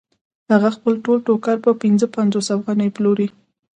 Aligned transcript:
هغه 0.51 0.69
خپل 0.77 0.93
ټول 1.05 1.17
ټوکر 1.27 1.55
په 1.65 1.71
پنځه 1.81 2.05
پنځوس 2.15 2.47
افغانیو 2.57 2.93
پلوري 2.95 3.27